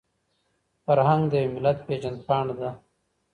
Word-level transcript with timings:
فرهنګ 0.85 1.23
د 1.31 1.33
يو 1.43 1.49
ملت 1.55 1.77
پېژندپاڼه 1.87 2.53
ده. 2.61 2.69